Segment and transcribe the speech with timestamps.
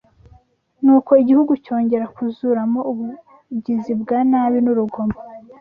[0.83, 5.17] Nuko igihugu cyongera kuzuramo ubugizi bwa nabi n’urugomo